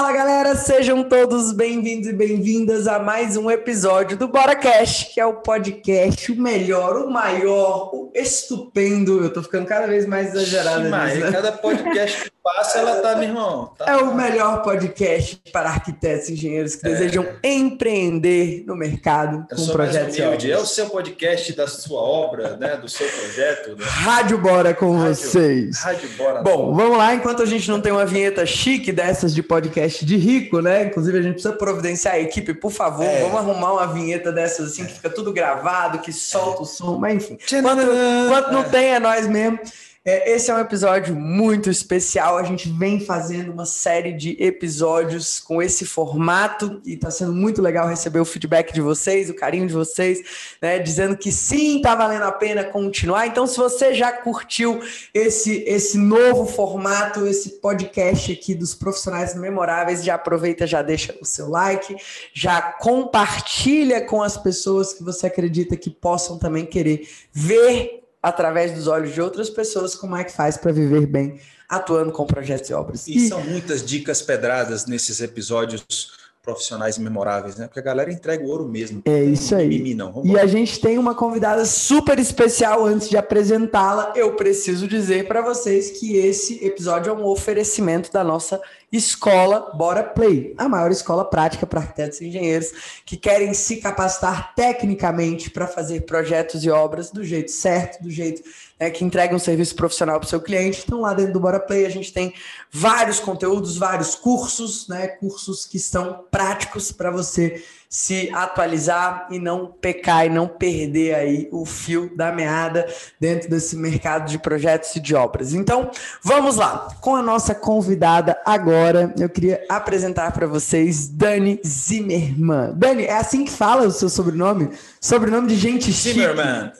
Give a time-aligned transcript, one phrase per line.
[0.00, 5.20] Fala galera, sejam todos bem-vindos e bem-vindas a mais um episódio do Bora Cash, que
[5.20, 9.22] é o podcast, o melhor, o maior, o estupendo.
[9.22, 10.88] Eu tô ficando cada vez mais exagerado.
[10.88, 11.30] Mas né?
[11.30, 13.74] cada podcast que passa, ela tá, meu irmão.
[13.76, 16.90] Tá, é o melhor podcast para arquitetos e engenheiros que é.
[16.92, 20.18] desejam empreender no mercado com projetos.
[20.18, 22.74] É o seu podcast da sua obra, né?
[22.76, 23.76] Do seu projeto.
[23.76, 23.84] Né?
[23.84, 25.78] Rádio Bora com Rádio, vocês.
[25.78, 26.40] Rádio Bora.
[26.40, 30.16] Bom, vamos lá, enquanto a gente não tem uma vinheta chique dessas de podcast de
[30.16, 30.84] rico, né?
[30.84, 33.04] Inclusive, a gente precisa providenciar a equipe, por favor.
[33.04, 33.20] É.
[33.20, 37.16] Vamos arrumar uma vinheta dessas assim, que fica tudo gravado, que solta o som, mas
[37.16, 37.38] enfim.
[37.62, 37.82] Quanto,
[38.28, 39.58] quanto não tem, é nós mesmo.
[40.02, 42.38] É, esse é um episódio muito especial.
[42.38, 47.60] A gente vem fazendo uma série de episódios com esse formato e está sendo muito
[47.60, 51.94] legal receber o feedback de vocês, o carinho de vocês, né, dizendo que sim, está
[51.94, 53.26] valendo a pena continuar.
[53.26, 54.80] Então, se você já curtiu
[55.12, 61.26] esse, esse novo formato, esse podcast aqui dos profissionais memoráveis, já aproveita, já deixa o
[61.26, 61.94] seu like,
[62.32, 68.86] já compartilha com as pessoas que você acredita que possam também querer ver através dos
[68.86, 72.74] olhos de outras pessoas, como é que faz para viver bem atuando com projetos e
[72.74, 73.06] obras.
[73.06, 77.66] E, e são muitas dicas pedradas nesses episódios profissionais memoráveis, né?
[77.66, 79.02] Porque a galera entrega o ouro mesmo.
[79.04, 79.68] É isso aí.
[79.68, 80.22] Mimimi, não.
[80.24, 84.12] E a gente tem uma convidada super especial antes de apresentá-la.
[84.16, 90.02] Eu preciso dizer para vocês que esse episódio é um oferecimento da nossa escola Bora
[90.02, 92.72] Play, a maior escola prática para arquitetos e engenheiros
[93.04, 98.42] que querem se capacitar tecnicamente para fazer projetos e obras do jeito certo, do jeito
[98.80, 100.82] né, que entrega um serviço profissional para o seu cliente.
[100.86, 102.32] Então, lá dentro do Bora Play, a gente tem
[102.72, 109.66] vários conteúdos, vários cursos, né, cursos que estão práticos para você se atualizar e não
[109.66, 112.86] pecar e não perder aí o fio da meada
[113.18, 115.52] dentro desse mercado de projetos e de obras.
[115.52, 115.90] Então,
[116.22, 116.88] vamos lá.
[117.00, 122.74] Com a nossa convidada agora, eu queria apresentar para vocês Dani Zimmermann.
[122.76, 124.70] Dani, é assim que fala o seu sobrenome?
[125.00, 126.20] Sobrenome de gente chique.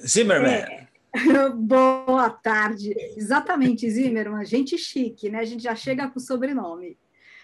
[0.06, 0.79] Zimmermann.
[1.14, 1.48] É.
[1.54, 2.94] Boa tarde.
[3.16, 4.44] Exatamente, Zimmermann.
[4.44, 5.40] Gente chique, né?
[5.40, 6.96] A gente já chega com o sobrenome.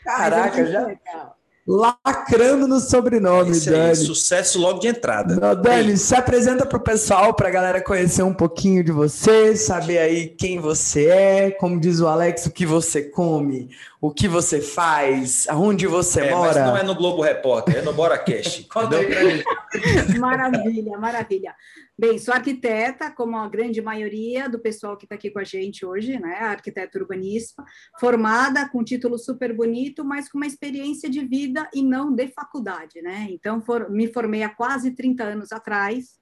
[0.05, 0.87] Caraca, já.
[0.87, 3.89] Legal lacrando no sobrenome, Esse Dani.
[3.89, 5.35] Aí, sucesso logo de entrada.
[5.35, 5.97] Não, Dani, Ei.
[5.97, 10.29] se apresenta para o pessoal, para a galera conhecer um pouquinho de você, saber aí
[10.29, 13.69] quem você é, como diz o Alex, o que você come,
[14.01, 16.61] o que você faz, aonde você é, mora.
[16.61, 18.65] Mas não é no Globo Repórter, é no Bora Cash.
[20.19, 21.55] maravilha, maravilha.
[21.99, 25.87] Bem, sou arquiteta, como a grande maioria do pessoal que está aqui com a gente
[25.87, 26.41] hoje, né?
[26.41, 27.65] Arquiteta urbanista,
[27.99, 32.29] formada com um título super bonito, mas com uma experiência de vida e não de
[32.29, 33.29] faculdade, né?
[33.31, 36.19] Então, for, me formei há quase 30 anos atrás,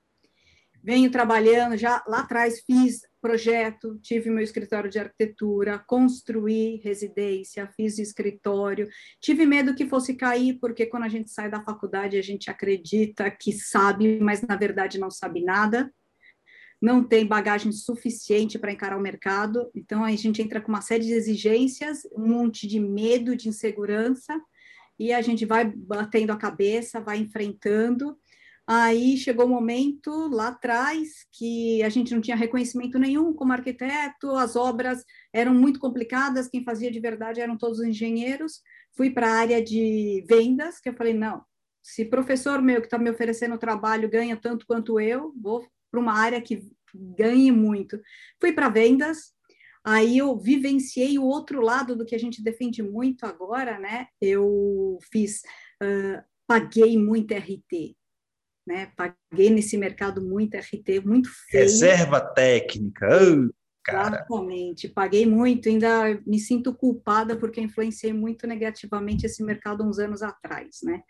[0.81, 7.99] venho trabalhando, já lá atrás fiz projeto, tive meu escritório de arquitetura, construí residência, fiz
[7.99, 8.87] escritório,
[9.19, 13.31] tive medo que fosse cair, porque quando a gente sai da faculdade a gente acredita
[13.31, 15.91] que sabe, mas na verdade não sabe nada,
[16.83, 21.07] não tem bagagem suficiente para encarar o mercado, então a gente entra com uma série
[21.07, 24.39] de exigências, um monte de medo, de insegurança,
[24.99, 28.19] e a gente vai batendo a cabeça, vai enfrentando,
[28.67, 33.53] Aí chegou o um momento lá atrás que a gente não tinha reconhecimento nenhum como
[33.53, 35.05] arquiteto, as obras
[35.35, 38.63] eram muito complicadas, quem fazia de verdade eram todos os engenheiros.
[38.97, 41.45] Fui para a área de vendas, que eu falei: não,
[41.83, 46.15] se professor meu que está me oferecendo trabalho ganha tanto quanto eu, vou para uma
[46.15, 48.01] área que ganhe muito.
[48.41, 49.33] Fui para vendas,
[49.85, 54.07] aí eu vivenciei o outro lado do que a gente defende muito agora, né?
[54.19, 55.43] Eu fiz,
[55.83, 57.95] uh, paguei muito RT
[58.67, 58.91] né?
[58.97, 61.65] Paguei nesse mercado muito RT, muito feio.
[61.65, 63.09] Reserva técnica.
[63.09, 63.51] Oh,
[63.87, 70.23] Exatamente, paguei muito, ainda me sinto culpada porque influenciei muito negativamente esse mercado uns anos
[70.23, 71.03] atrás, né?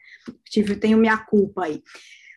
[0.44, 1.80] Tive, tenho minha culpa aí.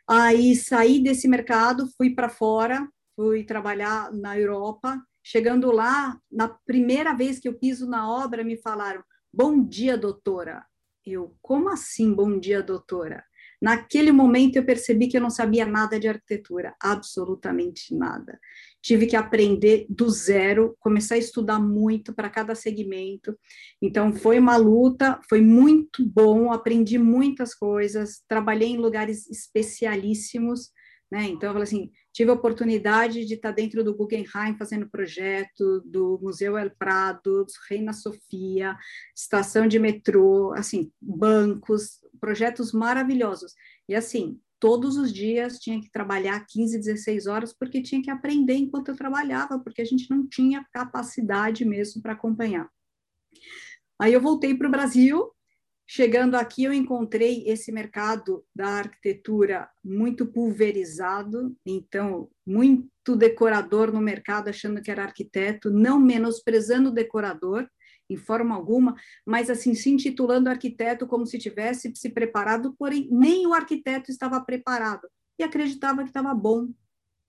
[0.07, 5.01] Aí saí desse mercado, fui para fora, fui trabalhar na Europa.
[5.23, 10.63] Chegando lá, na primeira vez que eu piso na obra, me falaram: Bom dia, doutora.
[11.05, 13.25] Eu, como assim, bom dia, doutora?
[13.61, 18.39] Naquele momento eu percebi que eu não sabia nada de arquitetura, absolutamente nada.
[18.81, 23.37] Tive que aprender do zero, começar a estudar muito para cada segmento.
[23.81, 30.71] Então foi uma luta, foi muito bom, aprendi muitas coisas, trabalhei em lugares especialíssimos,
[31.11, 31.23] né?
[31.23, 36.19] Então eu falei assim, tive a oportunidade de estar dentro do Guggenheim fazendo projeto, do
[36.19, 38.75] Museu El Prado, do Reina Sofia,
[39.15, 43.53] estação de metrô, assim, bancos, projetos maravilhosos.
[43.87, 48.55] E assim, todos os dias tinha que trabalhar 15, 16 horas, porque tinha que aprender
[48.55, 52.67] enquanto eu trabalhava, porque a gente não tinha capacidade mesmo para acompanhar.
[54.01, 55.31] Aí eu voltei para o Brasil,
[55.89, 64.49] Chegando aqui, eu encontrei esse mercado da arquitetura muito pulverizado, então, muito decorador no mercado
[64.49, 67.65] achando que era arquiteto, não menosprezando o decorador,
[68.09, 68.95] em forma alguma,
[69.25, 74.41] mas assim, se intitulando arquiteto como se tivesse se preparado, porém, nem o arquiteto estava
[74.41, 75.07] preparado
[75.39, 76.69] e acreditava que estava bom,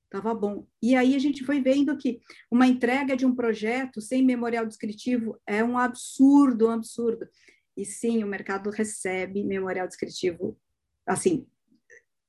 [0.05, 0.67] estava bom.
[0.83, 2.21] E aí a gente foi vendo que
[2.51, 7.29] uma entrega de um projeto sem memorial descritivo é um absurdo, um absurdo.
[7.79, 10.59] E sim, o mercado recebe memorial descritivo,
[11.07, 11.47] assim,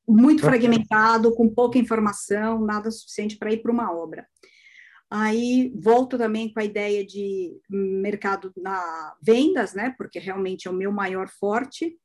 [0.07, 4.27] muito fragmentado, com pouca informação, nada suficiente para ir para uma obra.
[5.09, 9.95] Aí volto também com a ideia de mercado na vendas, né?
[9.97, 11.97] Porque realmente é o meu maior forte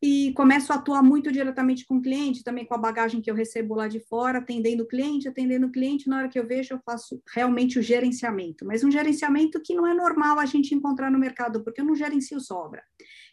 [0.00, 3.34] e começo a atuar muito diretamente com o cliente, também com a bagagem que eu
[3.34, 6.74] recebo lá de fora, atendendo o cliente, atendendo o cliente, na hora que eu vejo,
[6.74, 11.10] eu faço realmente o gerenciamento, mas um gerenciamento que não é normal a gente encontrar
[11.10, 12.82] no mercado, porque eu não gerencio sobra.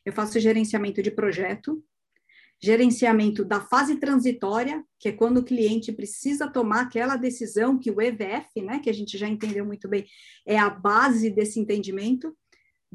[0.03, 1.83] Eu faço gerenciamento de projeto,
[2.61, 8.01] gerenciamento da fase transitória, que é quando o cliente precisa tomar aquela decisão que o
[8.01, 10.05] EVF, né, que a gente já entendeu muito bem,
[10.45, 12.35] é a base desse entendimento,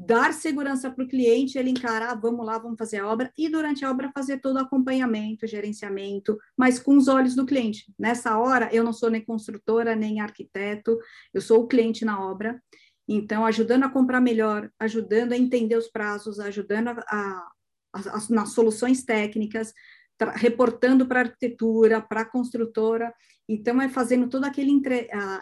[0.05, 3.85] dar segurança para o cliente, ele encarar, vamos lá, vamos fazer a obra, e durante
[3.85, 7.93] a obra fazer todo o acompanhamento, gerenciamento, mas com os olhos do cliente.
[7.99, 10.97] Nessa hora, eu não sou nem construtora, nem arquiteto,
[11.33, 12.61] eu sou o cliente na obra,
[13.07, 17.47] então, ajudando a comprar melhor, ajudando a entender os prazos, ajudando a, a,
[17.93, 19.73] a nas soluções técnicas,
[20.35, 23.13] reportando para a arquitetura, para a construtora,
[23.47, 24.69] então é fazendo toda aquela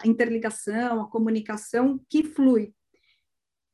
[0.04, 2.74] interligação, a comunicação que flui,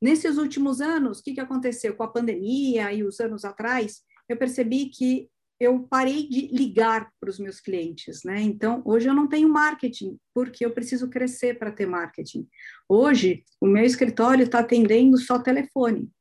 [0.01, 4.01] Nesses últimos anos, o que, que aconteceu com a pandemia e os anos atrás?
[4.29, 5.29] Eu percebi que
[5.59, 8.39] eu parei de ligar para os meus clientes, né?
[8.41, 12.47] Então, hoje eu não tenho marketing, porque eu preciso crescer para ter marketing.
[12.87, 16.11] Hoje, o meu escritório está atendendo só telefone.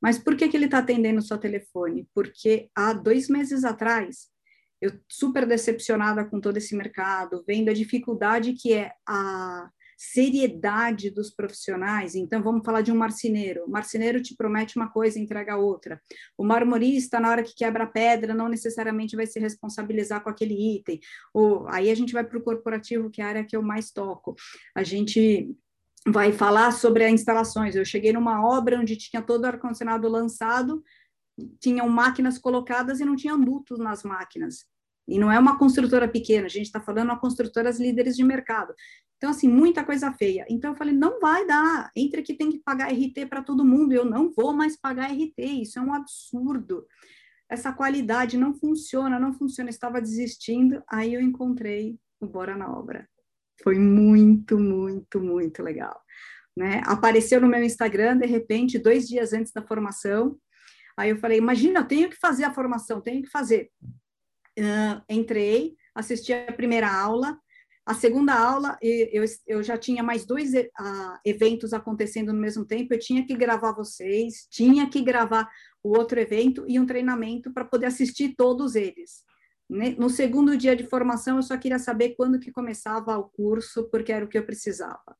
[0.00, 2.08] Mas por que, que ele está atendendo só telefone?
[2.14, 4.28] Porque há dois meses atrás,
[4.80, 9.70] eu super decepcionada com todo esse mercado, vendo a dificuldade que é a
[10.02, 12.16] seriedade dos profissionais.
[12.16, 13.64] Então, vamos falar de um marceneiro.
[13.64, 16.02] O marceneiro te promete uma coisa e entrega outra.
[16.36, 20.76] O marmorista, na hora que quebra a pedra, não necessariamente vai se responsabilizar com aquele
[20.76, 20.98] item.
[21.32, 23.92] Ou, aí a gente vai para o corporativo, que é a área que eu mais
[23.92, 24.34] toco.
[24.74, 25.54] A gente
[26.08, 27.76] vai falar sobre as instalações.
[27.76, 30.82] Eu cheguei numa obra onde tinha todo o ar-condicionado lançado,
[31.60, 34.64] tinham máquinas colocadas e não tinha dutos nas máquinas.
[35.06, 38.74] E não é uma construtora pequena, a gente está falando uma construtoras líderes de mercado.
[39.22, 40.44] Então, assim, muita coisa feia.
[40.50, 41.92] Então, eu falei, não vai dar.
[41.94, 43.92] Entre que tem que pagar RT para todo mundo.
[43.92, 45.38] Eu não vou mais pagar RT.
[45.38, 46.84] Isso é um absurdo.
[47.48, 49.70] Essa qualidade não funciona, não funciona.
[49.70, 50.82] Eu estava desistindo.
[50.90, 53.08] Aí eu encontrei o Bora na Obra.
[53.62, 56.02] Foi muito, muito, muito legal.
[56.56, 56.82] Né?
[56.84, 60.36] Apareceu no meu Instagram, de repente, dois dias antes da formação.
[60.98, 63.70] Aí eu falei, imagina, eu tenho que fazer a formação, tenho que fazer.
[64.58, 67.38] Uh, entrei, assisti a primeira aula,
[67.84, 72.94] a segunda aula, eu, eu já tinha mais dois uh, eventos acontecendo no mesmo tempo,
[72.94, 75.50] eu tinha que gravar vocês, tinha que gravar
[75.82, 79.24] o outro evento e um treinamento para poder assistir todos eles.
[79.68, 84.12] No segundo dia de formação, eu só queria saber quando que começava o curso, porque
[84.12, 85.16] era o que eu precisava.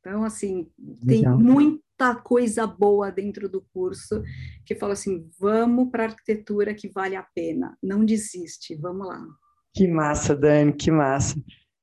[0.00, 0.70] Então, assim,
[1.04, 1.36] Legal.
[1.36, 4.22] tem muita coisa boa dentro do curso
[4.64, 9.26] que fala assim: vamos para a arquitetura que vale a pena, não desiste, vamos lá.
[9.74, 11.34] Que massa, Dani, que massa.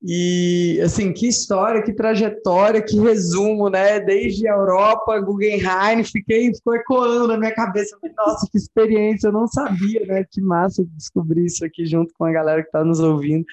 [0.06, 4.02] E, assim, que história, que trajetória, que resumo, né?
[4.02, 7.98] Desde a Europa, Guggenheim, fiquei, ficou ecoando na minha cabeça.
[8.18, 10.26] Nossa, que experiência, eu não sabia, né?
[10.30, 13.46] Que massa descobrir isso aqui junto com a galera que está nos ouvindo.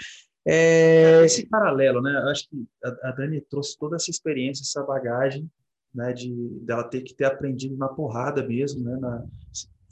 [0.44, 1.24] É...
[1.24, 2.10] Esse paralelo, né?
[2.20, 5.48] Eu acho que a, a Dani trouxe toda essa experiência, essa bagagem,
[5.94, 6.12] né?
[6.12, 8.96] De dela ter que ter aprendido na porrada mesmo, né?
[9.00, 9.24] Na,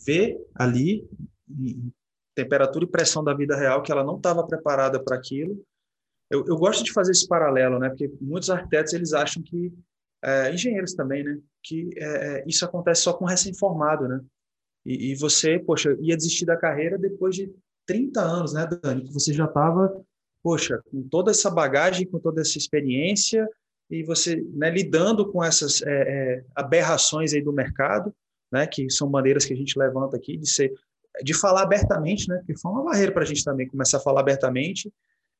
[0.04, 1.08] ver ali
[1.48, 1.92] em
[2.34, 5.56] temperatura e pressão da vida real que ela não estava preparada para aquilo.
[6.30, 7.88] Eu, eu, gosto de fazer esse paralelo, né?
[7.88, 9.73] Porque muitos arquitetos eles acham que
[10.23, 11.38] é, engenheiros também, né?
[11.62, 14.20] Que é, é isso acontece só com recém-formado, né?
[14.85, 17.52] E, e, você, poxa, ia desistir da carreira depois de
[17.87, 19.04] 30 anos, né, Dani?
[19.04, 20.04] Que você já estava
[20.42, 23.49] poxa, com toda essa bagagem, com toda essa experiência,
[23.90, 28.14] e você né, lidando com essas é, é, aberrações aí do mercado,
[28.50, 30.73] né, que são maneiras que a gente levanta aqui de ser,
[31.23, 34.20] de falar abertamente, né, porque foi uma barreira para a gente também começar a falar
[34.20, 34.92] abertamente.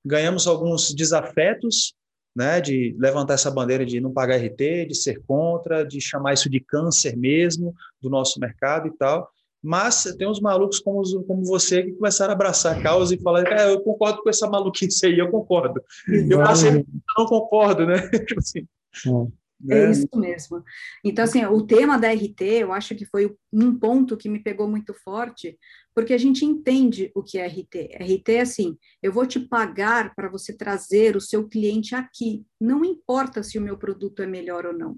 [0.05, 1.95] Ganhamos alguns desafetos,
[2.37, 6.49] né, de levantar essa bandeira de não pagar RT, de ser contra, de chamar isso
[6.49, 9.29] de câncer mesmo do nosso mercado e tal.
[9.63, 13.45] Mas tem uns malucos como, como você que começaram a abraçar a causa e falar,
[13.47, 15.83] é, eu concordo com essa maluquice aí, eu concordo.
[16.07, 16.85] Eu passei, eu
[17.19, 18.09] não concordo, né?
[18.25, 18.61] tipo assim.
[19.05, 19.27] Né?
[19.69, 20.63] É isso mesmo.
[21.05, 24.69] Então, assim, o tema da RT, eu acho que foi um ponto que me pegou
[24.69, 25.59] muito forte,
[25.95, 27.97] porque a gente entende o que é RT.
[28.01, 32.45] RT é assim, eu vou te pagar para você trazer o seu cliente aqui.
[32.61, 34.97] Não importa se o meu produto é melhor ou não.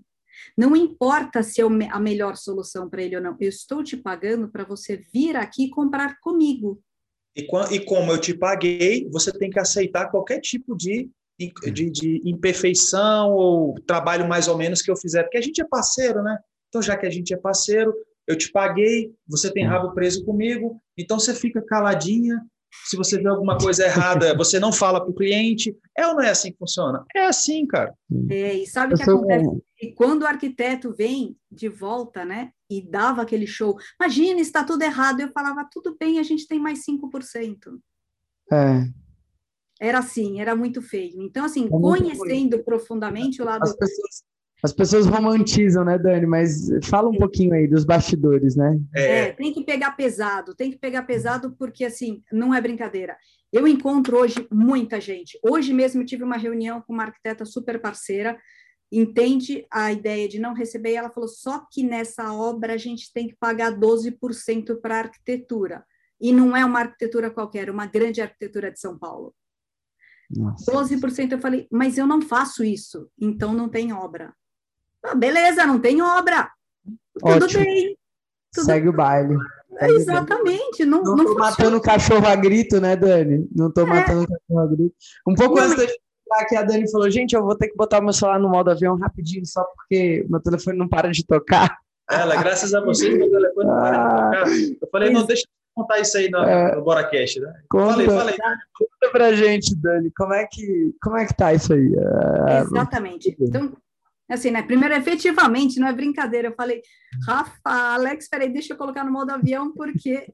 [0.57, 3.37] Não importa se é a melhor solução para ele ou não.
[3.41, 6.83] Eu estou te pagando para você vir aqui comprar comigo.
[7.37, 11.09] E, e como eu te paguei, você tem que aceitar qualquer tipo de
[11.49, 15.65] de, de, imperfeição ou trabalho mais ou menos que eu fizer, porque a gente é
[15.65, 16.39] parceiro, né?
[16.69, 17.95] Então, já que a gente é parceiro,
[18.27, 22.41] eu te paguei, você tem rabo preso comigo, então você fica caladinha.
[22.85, 25.77] Se você vê alguma coisa errada, você não fala para o cliente.
[25.99, 27.05] É ou não é assim que funciona?
[27.17, 27.93] É assim, cara.
[28.31, 29.63] É, e sabe o que acontece?
[29.83, 34.83] E quando o arquiteto vem de volta, né, e dava aquele show, imagina, está tudo
[34.83, 35.21] errado.
[35.21, 37.81] Eu falava, tudo bem, a gente tem mais 5%.
[38.53, 39.01] É.
[39.81, 41.23] Era assim, era muito feio.
[41.23, 43.63] Então, assim, é conhecendo profundamente o lado.
[43.63, 44.25] As pessoas,
[44.63, 46.27] as pessoas romantizam, né, Dani?
[46.27, 48.79] Mas fala um pouquinho aí dos bastidores, né?
[48.95, 49.19] É.
[49.21, 53.17] é, tem que pegar pesado, tem que pegar pesado, porque, assim, não é brincadeira.
[53.51, 55.39] Eu encontro hoje muita gente.
[55.43, 58.39] Hoje mesmo eu tive uma reunião com uma arquiteta super parceira,
[58.93, 63.11] entende a ideia de não receber, e ela falou: só que nessa obra a gente
[63.15, 65.85] tem que pagar 12% para a arquitetura.
[66.21, 69.35] E não é uma arquitetura qualquer, é uma grande arquitetura de São Paulo.
[70.31, 70.71] Nossa.
[70.71, 74.33] 12% eu falei, mas eu não faço isso, então não tem obra.
[75.03, 76.51] Ah, beleza, não tem obra.
[77.19, 77.65] Tudo Ótimo.
[77.65, 77.97] bem.
[78.53, 78.95] Tudo Segue bem.
[78.95, 79.37] o baile.
[79.79, 80.85] É, exatamente.
[80.85, 83.49] Não, não, não matando o cachorro a grito, né, Dani?
[83.55, 83.89] Não estou é.
[83.89, 84.95] matando o cachorro a grito.
[85.27, 86.01] Um pouco não, antes da gente
[86.49, 88.71] que a Dani falou, gente, eu vou ter que botar o meu celular no modo
[88.71, 91.79] avião rapidinho, só porque meu telefone não para de tocar.
[92.09, 94.31] Ela, graças a vocês, meu telefone não para de ah.
[94.31, 94.49] tocar.
[94.81, 97.53] Eu falei, não, deixa contar isso aí no, é, no BoraCast, né?
[97.69, 98.37] Conta, falei, falei.
[98.37, 101.93] Conta pra gente, Dani, como é que, como é que tá isso aí?
[102.49, 103.37] É, Exatamente.
[103.41, 103.77] Então,
[104.29, 104.63] assim, né?
[104.63, 106.49] Primeiro, efetivamente, não é brincadeira.
[106.49, 106.83] Eu falei,
[107.27, 110.33] Rafa, Alex, peraí, deixa eu colocar no modo avião, porque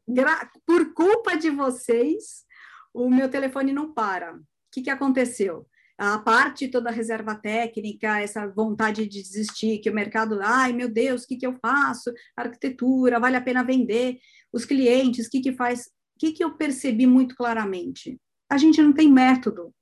[0.66, 2.44] por culpa de vocês,
[2.92, 4.34] o meu telefone não para.
[4.34, 4.40] O
[4.72, 5.66] que, que aconteceu?
[5.98, 10.88] a parte toda a reserva técnica, essa vontade de desistir, que o mercado, ai meu
[10.88, 12.12] Deus, o que, que eu faço?
[12.36, 14.18] Arquitetura, vale a pena vender?
[14.56, 15.80] Os clientes, o que, que faz?
[15.80, 18.18] O que, que eu percebi muito claramente?
[18.50, 19.74] A gente não tem método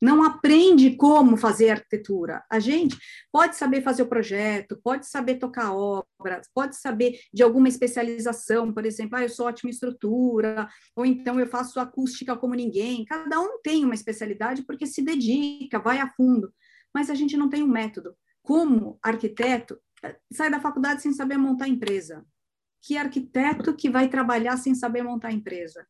[0.00, 2.44] não aprende como fazer arquitetura.
[2.50, 2.96] A gente
[3.32, 8.86] pode saber fazer o projeto, pode saber tocar obra, pode saber de alguma especialização, por
[8.86, 13.04] exemplo, ah, eu sou ótima estrutura, ou então eu faço acústica como ninguém.
[13.04, 16.52] Cada um tem uma especialidade porque se dedica, vai a fundo,
[16.94, 18.14] mas a gente não tem um método.
[18.42, 19.78] Como arquiteto,
[20.32, 22.24] sai da faculdade sem saber montar empresa.
[22.82, 25.86] Que arquiteto que vai trabalhar sem saber montar empresa?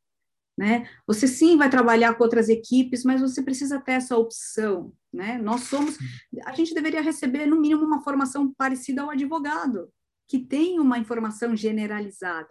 [0.57, 0.89] Né?
[1.07, 5.39] Você sim vai trabalhar com outras equipes, mas você precisa ter essa opção, né?
[5.39, 5.97] Nós somos,
[6.45, 9.89] a gente deveria receber no mínimo uma formação parecida ao advogado,
[10.27, 12.49] que tem uma informação generalizada.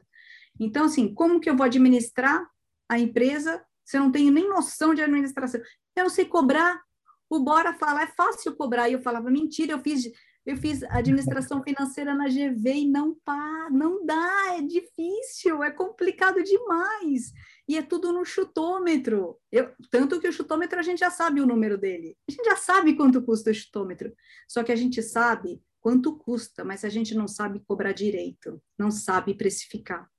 [0.60, 2.48] Então, assim, como que eu vou administrar
[2.90, 5.62] a empresa se eu não tenho nem noção de administração?
[5.96, 6.82] Eu não sei cobrar.
[7.30, 8.90] O Bora fala, é fácil cobrar.
[8.90, 10.06] E eu falava, mentira, eu fiz
[10.48, 16.42] eu fiz administração financeira na GV e não pá, não dá, é difícil, é complicado
[16.42, 17.34] demais.
[17.68, 19.38] E é tudo no chutômetro.
[19.52, 22.16] Eu, tanto que o chutômetro a gente já sabe o número dele.
[22.30, 24.16] A gente já sabe quanto custa o chutômetro.
[24.48, 28.90] Só que a gente sabe quanto custa, mas a gente não sabe cobrar direito, não
[28.90, 30.10] sabe precificar.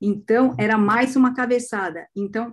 [0.00, 2.08] Então, era mais uma cabeçada.
[2.14, 2.52] Então,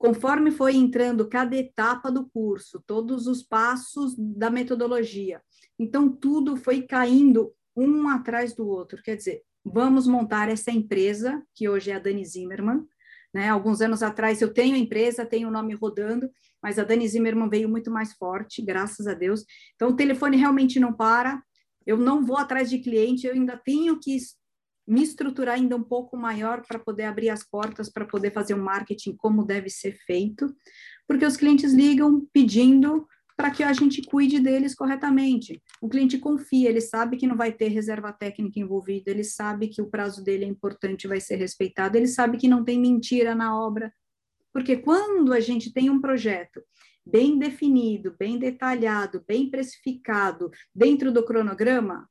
[0.00, 5.42] conforme foi entrando cada etapa do curso, todos os passos da metodologia,
[5.78, 9.02] então tudo foi caindo um atrás do outro.
[9.02, 12.86] Quer dizer, vamos montar essa empresa, que hoje é a Dani Zimmermann.
[13.32, 13.50] Né?
[13.50, 16.30] Alguns anos atrás eu tenho a empresa, tenho o nome rodando,
[16.62, 19.44] mas a Dani Zimmermann veio muito mais forte, graças a Deus.
[19.74, 21.42] Então o telefone realmente não para,
[21.86, 24.16] eu não vou atrás de cliente, eu ainda tenho que
[24.90, 28.62] me estruturar ainda um pouco maior para poder abrir as portas, para poder fazer o
[28.62, 30.52] marketing como deve ser feito,
[31.06, 33.06] porque os clientes ligam pedindo
[33.36, 35.62] para que a gente cuide deles corretamente.
[35.80, 39.80] O cliente confia, ele sabe que não vai ter reserva técnica envolvida, ele sabe que
[39.80, 43.56] o prazo dele é importante, vai ser respeitado, ele sabe que não tem mentira na
[43.56, 43.92] obra.
[44.52, 46.60] Porque quando a gente tem um projeto
[47.06, 52.10] bem definido, bem detalhado, bem precificado, dentro do cronograma,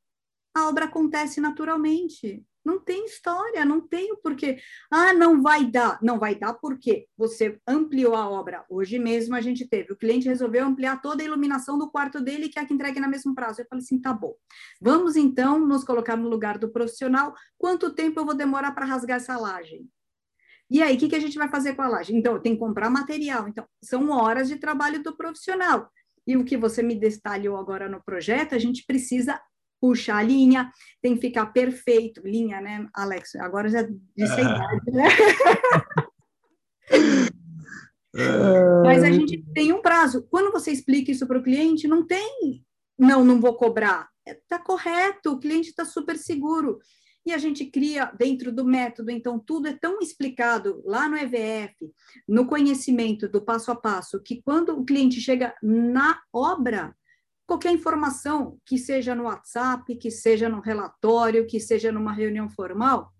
[0.56, 2.44] a obra acontece naturalmente.
[2.64, 4.60] Não tem história, não tem o porquê.
[4.92, 5.98] Ah, não vai dar.
[6.02, 8.66] Não vai dar porque você ampliou a obra.
[8.70, 9.94] Hoje mesmo a gente teve.
[9.94, 13.10] O cliente resolveu ampliar toda a iluminação do quarto dele e quer que entregue no
[13.10, 13.62] mesmo prazo.
[13.62, 14.34] Eu falei assim: tá bom.
[14.82, 17.34] Vamos então nos colocar no lugar do profissional.
[17.58, 19.86] Quanto tempo eu vou demorar para rasgar essa laje?
[20.70, 22.16] E aí, o que, que a gente vai fazer com a laje?
[22.16, 23.48] Então, tem que comprar material.
[23.48, 25.92] Então, são horas de trabalho do profissional.
[26.28, 29.42] E o que você me detalhou agora no projeto, a gente precisa
[29.80, 30.72] puxar a linha,
[31.02, 32.22] tem que ficar perfeito.
[32.26, 33.36] Linha, né, Alex?
[33.36, 35.06] Agora já disse a idade, né?
[38.84, 40.28] Mas a gente tem um prazo.
[40.30, 42.64] Quando você explica isso para o cliente, não tem,
[42.98, 44.10] não, não vou cobrar.
[44.26, 46.80] Está é, correto, o cliente está super seguro.
[47.26, 51.76] E a gente cria dentro do método, então tudo é tão explicado lá no EVF,
[52.28, 56.96] no conhecimento do passo a passo, que quando o cliente chega na obra,
[57.50, 63.12] qualquer informação, que seja no WhatsApp, que seja no relatório, que seja numa reunião formal,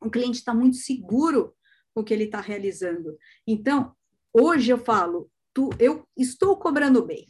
[0.00, 1.54] o cliente está muito seguro
[1.94, 3.14] com o que ele está realizando.
[3.46, 3.92] Então,
[4.32, 7.26] hoje eu falo, tu, eu estou cobrando bem,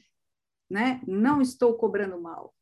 [0.70, 1.00] né?
[1.08, 2.54] Não estou cobrando mal.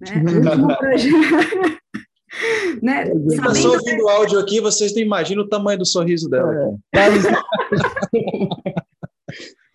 [0.00, 0.08] Né?
[2.82, 3.10] né?
[3.10, 6.78] Eu estou ouvindo o áudio aqui, vocês não imaginam o tamanho do sorriso dela.
[6.94, 6.98] É.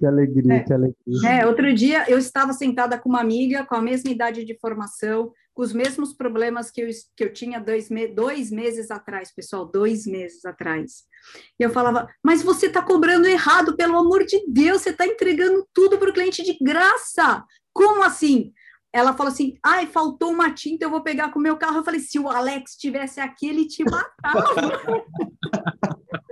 [0.03, 0.59] que alegria, é.
[0.59, 1.29] que alegria.
[1.29, 5.31] É, outro dia eu estava sentada com uma amiga com a mesma idade de formação,
[5.53, 9.65] com os mesmos problemas que eu, que eu tinha dois, me, dois meses atrás, pessoal,
[9.65, 11.03] dois meses atrás.
[11.57, 15.65] E eu falava, mas você está cobrando errado, pelo amor de Deus, você está entregando
[15.73, 17.45] tudo para o cliente de graça.
[17.71, 18.51] Como assim?
[18.91, 21.77] Ela falou assim: ai, faltou uma tinta, eu vou pegar com o meu carro.
[21.77, 24.43] Eu falei: se o Alex estivesse aqui, ele te matava.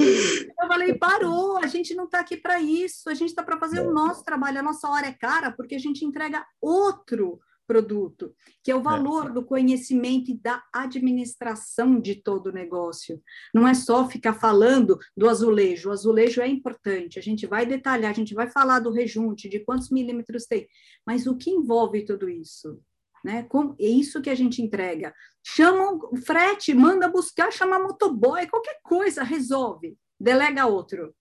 [0.00, 3.80] eu falei: parou, a gente não está aqui para isso, a gente está para fazer
[3.80, 7.40] o nosso trabalho, a nossa hora é cara, porque a gente entrega outro
[7.70, 8.82] produto, que é o é.
[8.82, 9.32] valor é.
[9.32, 13.22] do conhecimento e da administração de todo o negócio.
[13.54, 18.10] Não é só ficar falando do azulejo, o azulejo é importante, a gente vai detalhar,
[18.10, 20.66] a gente vai falar do rejunte, de quantos milímetros tem,
[21.06, 22.80] mas o que envolve tudo isso?
[23.24, 23.42] Né?
[23.44, 25.14] Com, é isso que a gente entrega.
[25.44, 31.14] Chama o frete, manda buscar, chama motoboy, qualquer coisa, resolve, delega outro.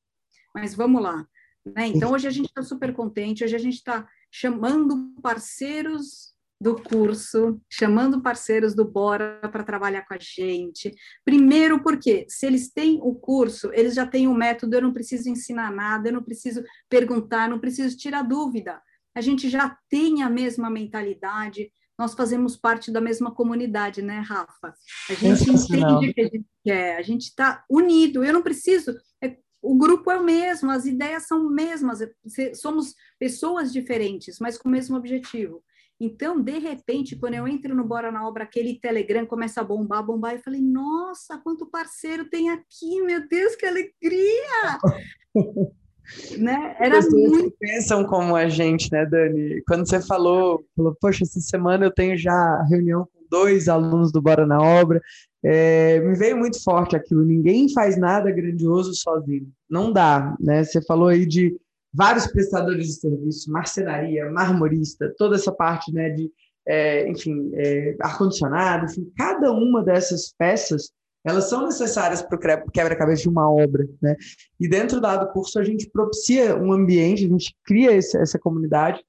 [0.54, 1.26] Mas vamos lá.
[1.66, 1.88] Né?
[1.88, 7.62] Então, hoje a gente está super contente, hoje a gente está chamando parceiros do curso,
[7.70, 10.94] chamando parceiros do Bora para trabalhar com a gente.
[11.24, 15.30] Primeiro, porque se eles têm o curso, eles já têm o método, eu não preciso
[15.30, 18.82] ensinar nada, eu não preciso perguntar, não preciso tirar dúvida.
[19.16, 24.74] A gente já tem a mesma mentalidade, nós fazemos parte da mesma comunidade, né, Rafa?
[25.10, 28.96] A gente entende o que a gente quer, a gente está unido, eu não preciso.
[29.22, 32.00] É, o grupo é o mesmo, as ideias são mesmas,
[32.56, 35.62] somos pessoas diferentes, mas com o mesmo objetivo.
[36.02, 40.02] Então, de repente, quando eu entro no Bora na Obra, aquele Telegram começa a bombar,
[40.02, 44.80] bombar, eu falei, nossa, quanto parceiro tem aqui, meu Deus, que alegria!
[46.40, 46.76] né?
[46.80, 47.56] Era Pessoas muito...
[47.60, 49.62] pensam como a gente, né, Dani?
[49.68, 54.22] Quando você falou, falou, poxa, essa semana eu tenho já reunião com dois alunos do
[54.22, 55.02] Bora na Obra,
[55.44, 60.64] é, me veio muito forte aquilo, ninguém faz nada grandioso sozinho, não dá, né?
[60.64, 61.56] Você falou aí de
[61.94, 66.30] vários prestadores de serviço, marcenaria, marmorista, toda essa parte né, de,
[66.68, 70.92] é, enfim, é, ar-condicionado, enfim, cada uma dessas peças,
[71.26, 74.16] elas são necessárias para o quebra-cabeça de uma obra, né?
[74.60, 79.04] E dentro do curso a gente propicia um ambiente, a gente cria essa, essa comunidade,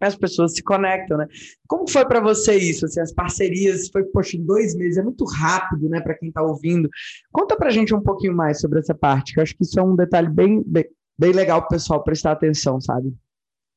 [0.00, 1.26] as pessoas se conectam, né?
[1.66, 2.84] Como foi para você isso?
[2.84, 6.42] Assim, as parcerias, foi, poxa, em dois meses, é muito rápido, né, para quem está
[6.42, 6.88] ouvindo.
[7.32, 9.78] Conta para a gente um pouquinho mais sobre essa parte, que eu acho que isso
[9.78, 10.84] é um detalhe bem, bem,
[11.18, 13.14] bem legal para o pessoal prestar atenção, sabe?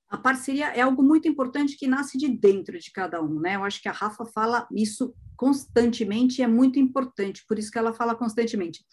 [0.09, 3.55] A parceria é algo muito importante que nasce de dentro de cada um, né?
[3.55, 7.77] Eu acho que a Rafa fala isso constantemente e é muito importante, por isso que
[7.79, 8.83] ela fala constantemente.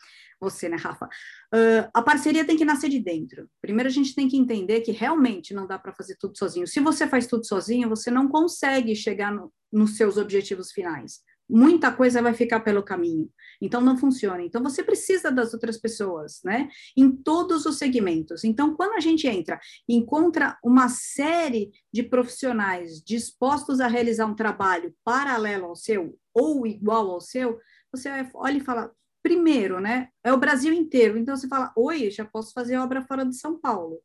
[0.41, 1.07] Você, né, Rafa?
[1.53, 3.49] Uh, a parceria tem que nascer de dentro.
[3.61, 6.69] Primeiro, a gente tem que entender que realmente não dá para fazer tudo sozinho.
[6.69, 11.93] Se você faz tudo sozinho, você não consegue chegar no, nos seus objetivos finais muita
[11.93, 13.31] coisa vai ficar pelo caminho.
[13.61, 14.43] Então não funciona.
[14.43, 16.69] Então você precisa das outras pessoas, né?
[16.97, 18.45] Em todos os segmentos.
[18.45, 24.95] Então quando a gente entra encontra uma série de profissionais dispostos a realizar um trabalho
[25.05, 27.59] paralelo ao seu ou igual ao seu,
[27.91, 30.09] você olha e fala, primeiro, né?
[30.23, 31.19] É o Brasil inteiro.
[31.19, 34.01] Então você fala, oi, já posso fazer obra fora de São Paulo.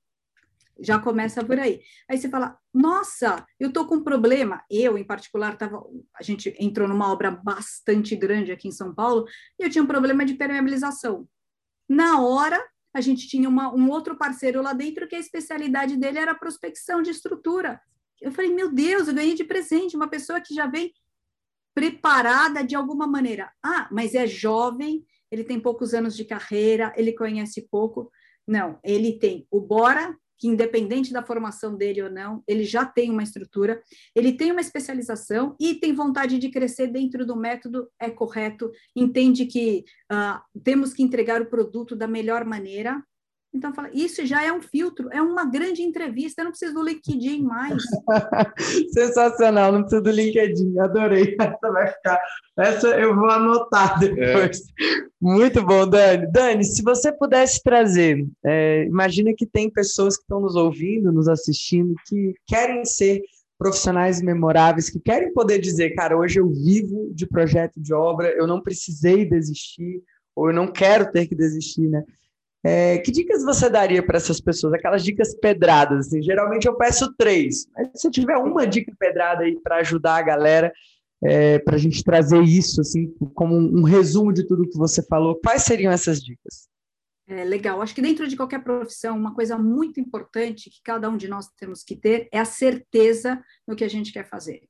[0.81, 1.81] Já começa por aí.
[2.09, 4.63] Aí você fala, nossa, eu estou com um problema.
[4.69, 5.83] Eu, em particular, tava,
[6.15, 9.25] a gente entrou numa obra bastante grande aqui em São Paulo
[9.59, 11.27] e eu tinha um problema de permeabilização.
[11.87, 12.61] Na hora,
[12.93, 17.01] a gente tinha uma, um outro parceiro lá dentro que a especialidade dele era prospecção
[17.01, 17.79] de estrutura.
[18.21, 20.93] Eu falei, meu Deus, eu ganhei de presente uma pessoa que já vem
[21.73, 23.51] preparada de alguma maneira.
[23.63, 28.11] Ah, mas é jovem, ele tem poucos anos de carreira, ele conhece pouco.
[28.45, 33.11] Não, ele tem o Bora, que independente da formação dele ou não, ele já tem
[33.11, 33.79] uma estrutura,
[34.15, 39.45] ele tem uma especialização e tem vontade de crescer dentro do método, é correto, entende
[39.45, 43.03] que uh, temos que entregar o produto da melhor maneira,
[43.53, 46.83] Então, fala, isso já é um filtro, é uma grande entrevista, eu não preciso do
[46.83, 47.83] LinkedIn mais.
[48.93, 51.35] Sensacional, não preciso do LinkedIn, adorei.
[51.39, 52.21] Essa vai ficar,
[52.57, 54.61] essa eu vou anotar depois.
[54.61, 55.11] É.
[55.19, 56.31] Muito bom, Dani.
[56.31, 61.27] Dani, se você pudesse trazer, é, imagina que tem pessoas que estão nos ouvindo, nos
[61.27, 63.21] assistindo, que querem ser
[63.57, 68.47] profissionais memoráveis, que querem poder dizer, cara, hoje eu vivo de projeto de obra, eu
[68.47, 70.01] não precisei desistir,
[70.35, 72.03] ou eu não quero ter que desistir, né?
[72.63, 74.73] É, que dicas você daria para essas pessoas?
[74.73, 76.07] Aquelas dicas pedradas.
[76.07, 77.67] Assim, geralmente eu peço três.
[77.75, 80.71] Mas se tiver uma dica pedrada aí para ajudar a galera,
[81.23, 85.03] é, para a gente trazer isso assim como um, um, resumo de tudo que você
[85.03, 86.69] falou, quais seriam essas dicas?
[87.27, 87.81] É, legal.
[87.81, 91.47] Acho que dentro de qualquer profissão, uma coisa muito importante que cada um de nós
[91.57, 94.63] temos que ter é a certeza no que a gente quer fazer.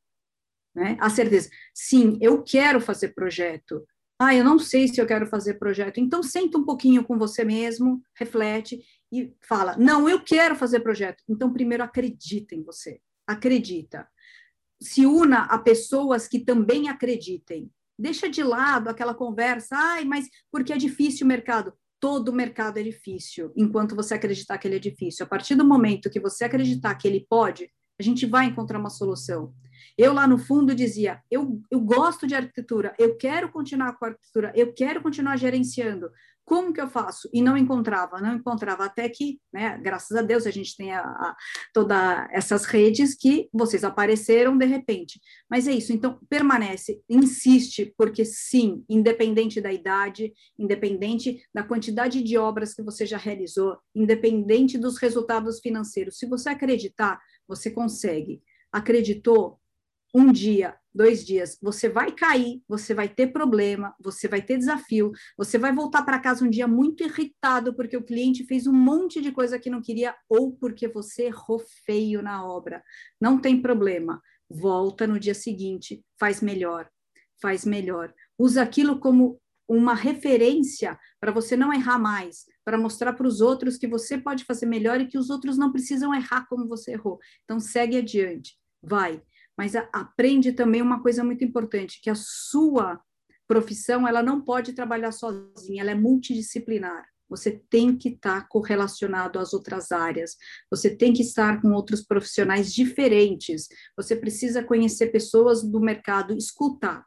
[0.76, 0.98] Né?
[1.00, 1.50] A certeza.
[1.74, 3.86] Sim, eu quero fazer projeto.
[4.24, 6.00] Ah, eu não sei se eu quero fazer projeto.
[6.00, 8.80] Então, senta um pouquinho com você mesmo, reflete
[9.12, 11.24] e fala: Não, eu quero fazer projeto.
[11.28, 13.02] Então, primeiro, acredita em você.
[13.26, 14.08] Acredita.
[14.80, 17.72] Se una a pessoas que também acreditem.
[17.98, 21.74] Deixa de lado aquela conversa, ai, mas porque é difícil o mercado.
[22.00, 25.26] Todo mercado é difícil, enquanto você acreditar que ele é difícil.
[25.26, 28.90] A partir do momento que você acreditar que ele pode, a gente vai encontrar uma
[28.92, 29.52] solução.
[29.98, 34.08] Eu lá no fundo dizia, eu, eu gosto de arquitetura, eu quero continuar com a
[34.10, 36.10] arquitetura, eu quero continuar gerenciando.
[36.44, 37.30] Como que eu faço?
[37.32, 41.00] E não encontrava, não encontrava até que, né, graças a Deus a gente tem a,
[41.00, 41.36] a,
[41.74, 45.22] toda essas redes que vocês apareceram de repente.
[45.50, 52.38] Mas é isso, então permanece, insiste, porque sim, independente da idade, independente da quantidade de
[52.38, 58.42] obras que você já realizou, independente dos resultados financeiros, se você acreditar, você consegue.
[58.74, 59.61] Acreditou?
[60.14, 65.12] Um dia, dois dias, você vai cair, você vai ter problema, você vai ter desafio,
[65.38, 69.22] você vai voltar para casa um dia muito irritado porque o cliente fez um monte
[69.22, 72.84] de coisa que não queria ou porque você errou feio na obra.
[73.22, 74.22] Não tem problema.
[74.50, 76.90] Volta no dia seguinte, faz melhor,
[77.42, 78.14] faz melhor.
[78.38, 83.78] Usa aquilo como uma referência para você não errar mais, para mostrar para os outros
[83.78, 87.18] que você pode fazer melhor e que os outros não precisam errar como você errou.
[87.46, 89.22] Então segue adiante, vai.
[89.58, 93.00] Mas aprende também uma coisa muito importante, que a sua
[93.48, 97.06] profissão ela não pode trabalhar sozinha, ela é multidisciplinar.
[97.30, 100.36] Você tem que estar correlacionado às outras áreas,
[100.70, 107.06] você tem que estar com outros profissionais diferentes, você precisa conhecer pessoas do mercado, escutar.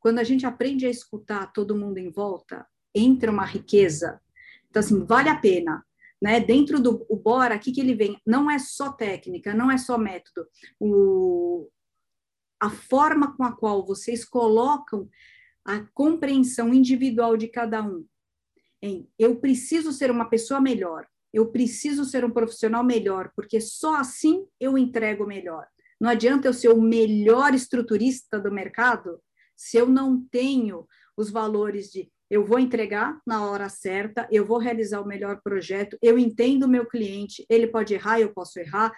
[0.00, 4.20] Quando a gente aprende a escutar todo mundo em volta, entra uma riqueza.
[4.70, 5.84] Então, assim, vale a pena.
[6.22, 6.40] Né?
[6.40, 8.18] Dentro do o Bora, o que, que ele vem?
[8.26, 10.46] Não é só técnica, não é só método.
[10.80, 11.68] O,
[12.60, 15.08] a forma com a qual vocês colocam
[15.64, 18.06] a compreensão individual de cada um
[18.82, 23.96] em eu preciso ser uma pessoa melhor, eu preciso ser um profissional melhor, porque só
[23.96, 25.66] assim eu entrego melhor.
[26.00, 29.20] Não adianta eu ser o melhor estruturista do mercado
[29.56, 34.58] se eu não tenho os valores de eu vou entregar na hora certa, eu vou
[34.58, 38.92] realizar o melhor projeto, eu entendo o meu cliente, ele pode errar, eu posso errar,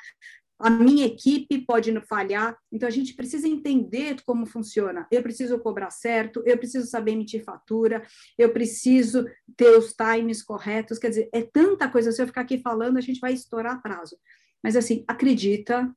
[0.58, 5.06] a minha equipe pode falhar, então a gente precisa entender como funciona.
[5.10, 8.04] Eu preciso cobrar certo, eu preciso saber emitir fatura,
[8.36, 9.24] eu preciso
[9.56, 13.00] ter os times corretos, quer dizer, é tanta coisa, se eu ficar aqui falando, a
[13.00, 14.18] gente vai estourar prazo.
[14.62, 15.94] Mas assim, acredita,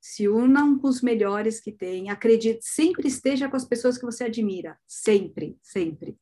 [0.00, 4.24] se unam com os melhores que tem, acredite, sempre esteja com as pessoas que você
[4.24, 6.18] admira, sempre, sempre.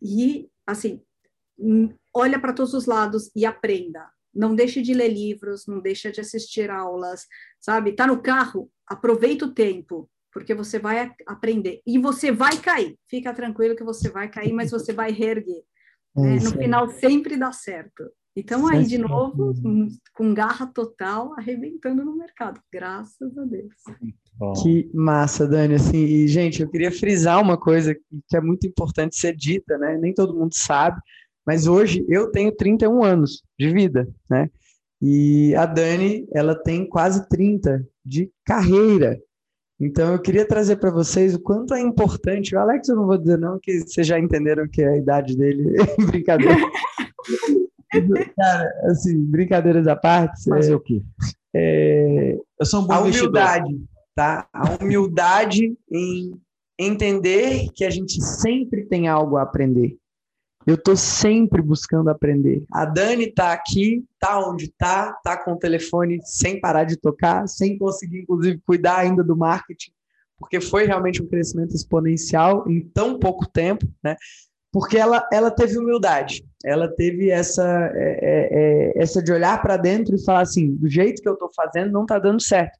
[0.00, 1.02] E, assim,
[1.58, 4.08] hum, olha para todos os lados e aprenda.
[4.34, 7.26] Não deixe de ler livros, não deixe de assistir aulas,
[7.60, 7.92] sabe?
[7.92, 11.80] Tá no carro, aproveita o tempo, porque você vai aprender.
[11.86, 12.96] E você vai cair.
[13.08, 15.62] Fica tranquilo que você vai cair, mas você vai reerguer.
[16.16, 16.34] É né?
[16.36, 18.10] No final sempre dá certo.
[18.38, 19.52] Então, aí, de novo,
[20.14, 23.74] com garra total, arrebentando no mercado, graças a Deus.
[24.62, 25.74] Que massa, Dani.
[25.74, 29.98] Assim, e, gente, eu queria frisar uma coisa que é muito importante ser dita, né?
[29.98, 31.00] Nem todo mundo sabe,
[31.48, 34.50] mas hoje eu tenho 31 anos de vida, né?
[35.00, 39.18] E a Dani, ela tem quase 30 de carreira.
[39.80, 42.54] Então, eu queria trazer para vocês o quanto é importante.
[42.54, 45.38] O Alex, eu não vou dizer não, que vocês já entenderam que é a idade
[45.38, 45.64] dele.
[46.06, 46.54] Brincadeira.
[48.36, 50.50] Cara, assim, brincadeiras à parte.
[50.50, 51.00] Fazer é, o quê?
[51.56, 53.74] É, eu sou um bom A humildade,
[54.14, 54.46] tá?
[54.52, 56.30] A humildade em
[56.78, 59.96] entender que a gente sempre tem algo a aprender.
[60.68, 62.62] Eu estou sempre buscando aprender.
[62.70, 67.48] A Dani está aqui, tá onde está, tá com o telefone sem parar de tocar,
[67.48, 69.90] sem conseguir, inclusive, cuidar ainda do marketing,
[70.38, 74.14] porque foi realmente um crescimento exponencial em tão pouco tempo, né?
[74.70, 79.76] Porque ela, ela teve humildade ela teve essa, é, é, é essa de olhar para
[79.76, 82.78] dentro e falar assim, do jeito que eu estou fazendo não está dando certo.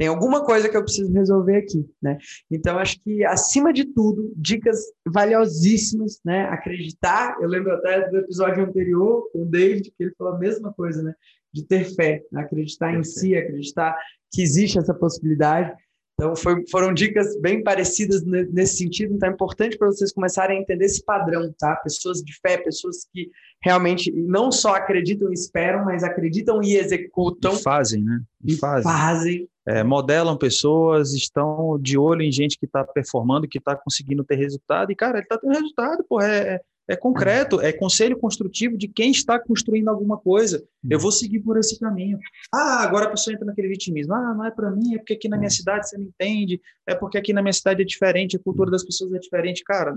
[0.00, 2.16] Tem alguma coisa que eu preciso resolver aqui, né?
[2.50, 6.44] Então acho que acima de tudo, dicas valiosíssimas, né?
[6.44, 7.36] Acreditar.
[7.38, 11.02] Eu lembro até do episódio anterior com o David que ele falou a mesma coisa,
[11.02, 11.12] né?
[11.52, 13.94] De ter fé, acreditar em si, acreditar
[14.32, 15.70] que existe essa possibilidade.
[16.14, 19.14] Então, foi, foram dicas bem parecidas nesse sentido.
[19.14, 21.76] Então, é importante para vocês começarem a entender esse padrão, tá?
[21.76, 23.30] Pessoas de fé, pessoas que
[23.62, 27.54] realmente não só acreditam e esperam, mas acreditam e executam.
[27.54, 28.20] E fazem, né?
[28.44, 28.82] E, e fazem.
[28.82, 29.48] fazem.
[29.70, 34.34] É, modelam pessoas, estão de olho em gente que está performando, que está conseguindo ter
[34.34, 34.90] resultado.
[34.90, 36.20] E, cara, ele está tendo resultado, pô.
[36.20, 40.60] É, é é concreto, é conselho construtivo de quem está construindo alguma coisa.
[40.90, 42.18] Eu vou seguir por esse caminho.
[42.52, 44.12] Ah, agora a pessoa entra naquele vitimismo.
[44.12, 46.92] Ah, não é para mim, é porque aqui na minha cidade você não entende, é
[46.92, 49.62] porque aqui na minha cidade é diferente, a cultura das pessoas é diferente.
[49.62, 49.96] Cara,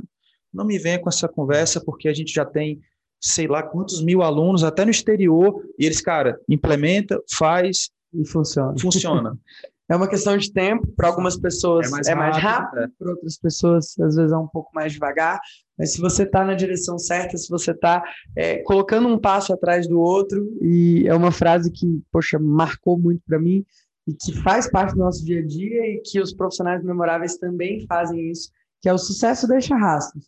[0.54, 2.80] não me venha com essa conversa, porque a gente já tem
[3.20, 8.74] sei lá quantos mil alunos, até no exterior, e eles, cara, implementa, faz e funciona.
[8.80, 9.38] Funciona.
[9.90, 13.38] É uma questão de tempo, para algumas pessoas é mais, é rápido, rápido para outras
[13.38, 15.40] pessoas às vezes é um pouco mais devagar,
[15.78, 18.02] mas se você está na direção certa, se você está
[18.36, 23.22] é, colocando um passo atrás do outro, e é uma frase que, poxa, marcou muito
[23.28, 23.66] para mim
[24.08, 27.86] e que faz parte do nosso dia a dia e que os profissionais memoráveis também
[27.86, 28.50] fazem isso,
[28.82, 30.26] que é o sucesso deixa rastros.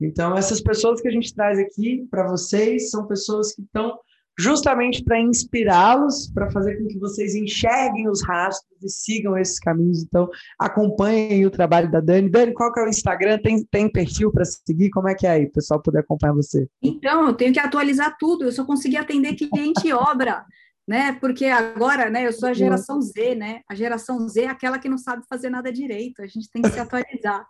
[0.00, 3.98] Então, essas pessoas que a gente traz aqui para vocês são pessoas que estão
[4.38, 10.04] justamente para inspirá-los, para fazer com que vocês enxerguem os rastros e sigam esses caminhos.
[10.04, 12.30] Então, acompanhem o trabalho da Dani.
[12.30, 13.38] Dani, qual que é o Instagram?
[13.38, 14.90] Tem, tem perfil para seguir?
[14.90, 16.68] Como é que é aí, o pessoal poder acompanhar você?
[16.80, 18.44] Então, eu tenho que atualizar tudo.
[18.44, 20.44] Eu só consegui atender cliente e obra.
[20.86, 21.12] Né?
[21.20, 23.60] Porque agora, né, eu sou a geração Z, né?
[23.68, 26.22] A geração Z é aquela que não sabe fazer nada direito.
[26.22, 27.46] A gente tem que se atualizar.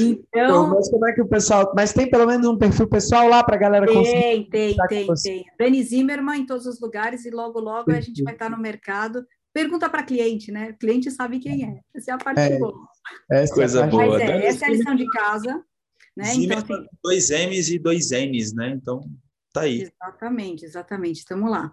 [0.00, 1.72] Então, mas como é que o pessoal.
[1.74, 4.20] Mas tem pelo menos um perfil pessoal lá para a galera tem, conseguir.
[4.20, 5.44] Tem, tem, tem, tem.
[5.58, 9.26] Dani Zimmermann em todos os lugares e logo, logo a gente vai estar no mercado.
[9.52, 10.70] Pergunta para cliente, né?
[10.70, 11.80] O cliente sabe quem é.
[11.94, 12.74] Essa é a parte é, boa.
[13.30, 14.06] Essa Coisa é boa.
[14.06, 15.64] Mas é, essa é a lição de casa.
[16.16, 16.32] Né?
[16.36, 18.70] então, assim, dois M's e dois N's, né?
[18.70, 19.00] Então,
[19.52, 19.82] tá aí.
[19.82, 21.18] Exatamente, exatamente.
[21.18, 21.72] Estamos lá.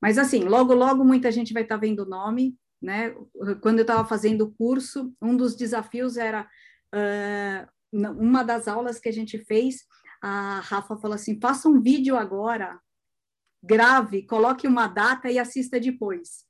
[0.00, 3.14] Mas assim, logo, logo muita gente vai estar vendo o nome, né?
[3.60, 6.48] Quando eu estava fazendo o curso, um dos desafios era
[7.92, 9.84] uma das aulas que a gente fez,
[10.22, 12.80] a Rafa falou assim: faça um vídeo agora,
[13.62, 16.44] grave, coloque uma data e assista depois.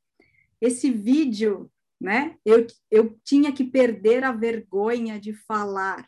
[0.61, 1.71] Esse vídeo,
[2.01, 2.37] né?
[2.45, 6.07] Eu, eu tinha que perder a vergonha de falar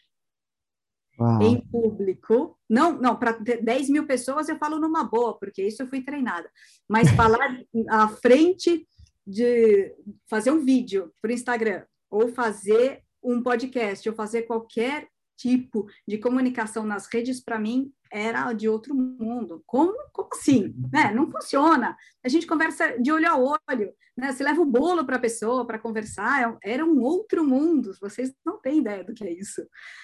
[1.18, 1.42] Uau.
[1.42, 2.58] em público.
[2.68, 6.50] Não, não, para 10 mil pessoas eu falo numa boa, porque isso eu fui treinada.
[6.88, 8.86] Mas falar à frente
[9.26, 9.94] de
[10.28, 15.08] fazer um vídeo para o Instagram ou fazer um podcast ou fazer qualquer
[15.40, 19.62] tipo de comunicação nas redes, para mim, era de outro mundo.
[19.66, 20.74] Como, como assim?
[20.92, 21.12] Né?
[21.14, 21.96] Não funciona.
[22.24, 23.92] A gente conversa de olho a olho.
[24.16, 24.32] Né?
[24.32, 26.58] Você leva o bolo para a pessoa para conversar.
[26.64, 27.92] É era um outro mundo.
[28.00, 29.62] Vocês não têm ideia do que é isso.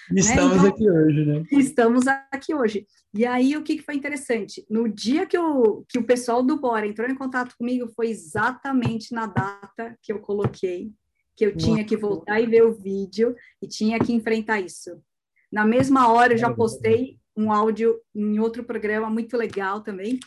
[0.09, 0.21] Né?
[0.21, 0.69] Estamos né?
[0.69, 1.43] então, aqui hoje, né?
[1.51, 2.87] Estamos aqui hoje.
[3.13, 4.65] E aí, o que, que foi interessante?
[4.69, 9.13] No dia que, eu, que o pessoal do Bora entrou em contato comigo, foi exatamente
[9.13, 10.91] na data que eu coloquei
[11.37, 14.99] que eu tinha que voltar e ver o vídeo e tinha que enfrentar isso.
[15.51, 20.19] Na mesma hora, eu já postei um áudio em outro programa muito legal também.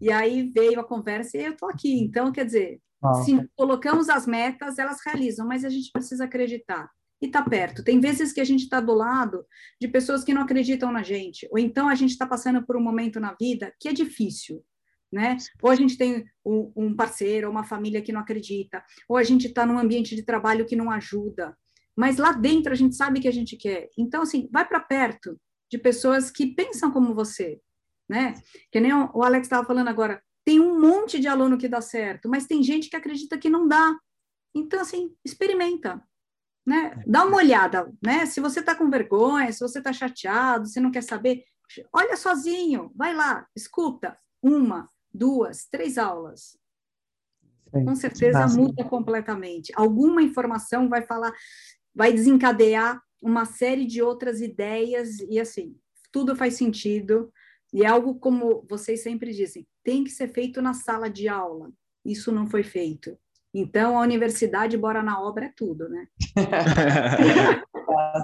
[0.00, 2.00] E aí veio a conversa e eu estou aqui.
[2.00, 2.80] Então, quer dizer,
[3.24, 6.90] se colocamos as metas, elas realizam, mas a gente precisa acreditar
[7.22, 7.84] e tá perto.
[7.84, 9.46] Tem vezes que a gente está do lado
[9.80, 12.82] de pessoas que não acreditam na gente, ou então a gente está passando por um
[12.82, 14.64] momento na vida que é difícil
[15.12, 15.36] né?
[15.62, 19.66] Ou a gente tem um, parceiro, uma família que não acredita, ou a gente está
[19.66, 21.56] num ambiente de trabalho que não ajuda.
[21.96, 23.88] Mas lá dentro a gente sabe que a gente quer.
[23.98, 25.38] Então, assim, vai para perto
[25.70, 27.60] de pessoas que pensam como você,
[28.08, 28.34] né?
[28.70, 32.28] Que nem o Alex estava falando agora, tem um monte de aluno que dá certo,
[32.28, 33.96] mas tem gente que acredita que não dá.
[34.54, 36.02] Então, assim, experimenta,
[36.66, 37.02] né?
[37.06, 38.26] Dá uma olhada, né?
[38.26, 41.44] Se você está com vergonha, se você está chateado, se não quer saber,
[41.92, 46.58] olha sozinho, vai lá, escuta uma, duas, três aulas.
[47.72, 49.72] Sim, Com certeza muda completamente.
[49.76, 51.32] Alguma informação vai falar,
[51.94, 55.76] vai desencadear uma série de outras ideias e assim,
[56.10, 57.32] tudo faz sentido.
[57.72, 61.70] E é algo como vocês sempre dizem, tem que ser feito na sala de aula.
[62.04, 63.16] Isso não foi feito.
[63.52, 66.06] Então, a universidade, bora na obra, é tudo, né?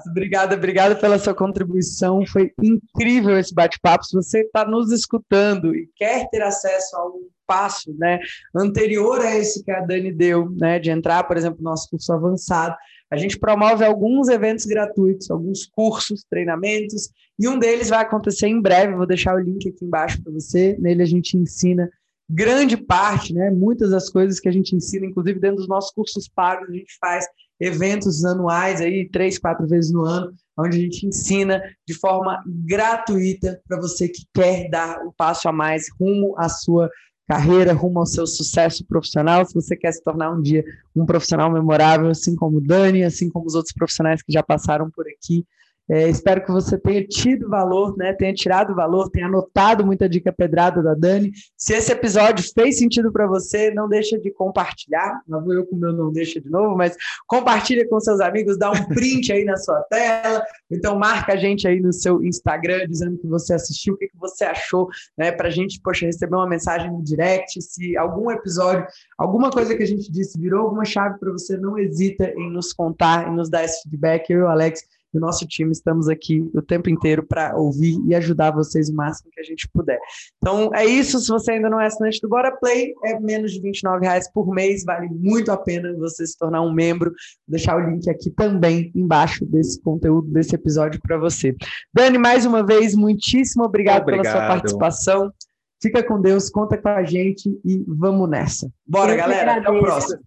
[0.08, 2.24] obrigada, obrigada pela sua contribuição.
[2.26, 4.04] Foi incrível esse bate-papo.
[4.04, 8.18] Se você está nos escutando e quer ter acesso a um passo né,
[8.54, 12.12] anterior a esse que a Dani deu, né, de entrar, por exemplo, no nosso curso
[12.12, 12.74] avançado,
[13.10, 18.60] a gente promove alguns eventos gratuitos, alguns cursos, treinamentos, e um deles vai acontecer em
[18.60, 18.94] breve.
[18.94, 20.76] Vou deixar o link aqui embaixo para você.
[20.80, 21.88] Nele a gente ensina
[22.28, 23.50] grande parte, né?
[23.50, 26.96] Muitas das coisas que a gente ensina, inclusive dentro dos nossos cursos pagos, a gente
[27.00, 27.26] faz
[27.60, 33.60] eventos anuais aí, três, quatro vezes no ano, onde a gente ensina de forma gratuita
[33.68, 36.90] para você que quer dar um passo a mais rumo à sua
[37.26, 39.44] carreira, rumo ao seu sucesso profissional.
[39.44, 40.64] Se você quer se tornar um dia
[40.94, 44.90] um profissional memorável, assim como o Dani, assim como os outros profissionais que já passaram
[44.90, 45.44] por aqui,
[45.88, 48.12] é, espero que você tenha tido valor, né?
[48.12, 51.30] Tenha tirado valor, tenha anotado muita dica pedrada da Dani.
[51.56, 55.20] Se esse episódio fez sentido para você, não deixa de compartilhar.
[55.28, 56.96] Não vou eu com o meu não deixa de novo, mas
[57.26, 60.42] compartilha com seus amigos, dá um print aí na sua tela.
[60.68, 64.18] Então marca a gente aí no seu Instagram dizendo que você assistiu, o que, que
[64.18, 65.30] você achou, né?
[65.30, 67.62] Para a gente, poxa, receber uma mensagem no direct.
[67.62, 68.84] Se algum episódio,
[69.16, 72.72] alguma coisa que a gente disse virou alguma chave para você, não hesita em nos
[72.72, 74.28] contar, em nos dar esse feedback.
[74.30, 78.14] Eu e o Alex o nosso time estamos aqui o tempo inteiro para ouvir e
[78.14, 79.98] ajudar vocês o máximo que a gente puder.
[80.36, 81.18] Então é isso.
[81.18, 84.52] Se você ainda não é assinante do Bora Play, é menos de 29 reais por
[84.52, 84.84] mês.
[84.84, 87.10] Vale muito a pena você se tornar um membro.
[87.10, 87.16] Vou
[87.48, 91.54] deixar o link aqui também embaixo desse conteúdo, desse episódio para você.
[91.94, 94.24] Dani, mais uma vez, muitíssimo obrigado, obrigado.
[94.24, 95.32] pela sua participação.
[95.80, 98.70] Fica com Deus, conta com a gente e vamos nessa.
[98.86, 99.56] Bora, Eu galera.
[99.56, 100.20] Até o próximo.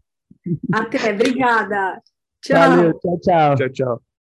[0.71, 2.01] Até, obrigada.
[2.41, 2.57] Tchau.
[2.57, 3.55] Valeu, tchau, tchau.
[3.55, 4.08] Tchau, tchau.